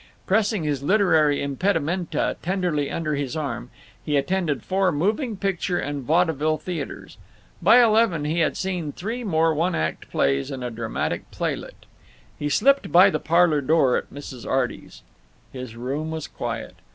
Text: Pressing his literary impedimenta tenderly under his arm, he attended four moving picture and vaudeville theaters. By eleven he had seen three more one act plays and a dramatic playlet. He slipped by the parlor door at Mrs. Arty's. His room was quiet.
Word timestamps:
Pressing 0.25 0.63
his 0.63 0.81
literary 0.81 1.43
impedimenta 1.43 2.35
tenderly 2.41 2.89
under 2.89 3.13
his 3.13 3.37
arm, 3.37 3.69
he 4.03 4.17
attended 4.17 4.63
four 4.63 4.91
moving 4.91 5.37
picture 5.37 5.77
and 5.77 6.01
vaudeville 6.01 6.57
theaters. 6.57 7.19
By 7.61 7.83
eleven 7.83 8.25
he 8.25 8.39
had 8.39 8.57
seen 8.57 8.93
three 8.93 9.23
more 9.23 9.53
one 9.53 9.75
act 9.75 10.09
plays 10.09 10.49
and 10.49 10.63
a 10.63 10.71
dramatic 10.71 11.29
playlet. 11.29 11.85
He 12.39 12.49
slipped 12.49 12.91
by 12.91 13.11
the 13.11 13.19
parlor 13.19 13.61
door 13.61 13.95
at 13.95 14.11
Mrs. 14.11 14.43
Arty's. 14.43 15.03
His 15.53 15.75
room 15.75 16.09
was 16.09 16.27
quiet. 16.27 16.73